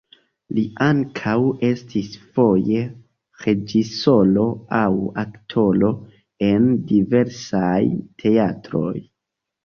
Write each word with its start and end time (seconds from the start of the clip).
Li 0.57 0.61
ankaŭ 0.83 1.33
estis 1.65 2.07
foje 2.37 2.79
reĝisoro 3.45 4.45
aŭ 4.77 4.87
aktoro 5.25 5.91
en 6.47 6.65
diversaj 6.93 7.79
teatroj. 8.25 8.95